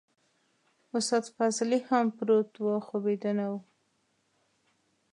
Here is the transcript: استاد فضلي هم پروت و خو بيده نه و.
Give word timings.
استاد 0.97 1.23
فضلي 1.35 1.79
هم 1.89 2.05
پروت 2.17 2.51
و 2.63 2.67
خو 2.85 2.95
بيده 3.05 3.31
نه 3.37 3.47
و. 3.51 3.53